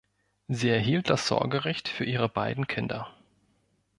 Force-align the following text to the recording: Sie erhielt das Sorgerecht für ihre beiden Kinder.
Sie 0.47 0.67
erhielt 0.67 1.11
das 1.11 1.27
Sorgerecht 1.27 1.87
für 1.87 2.05
ihre 2.05 2.27
beiden 2.27 2.65
Kinder. 2.65 3.13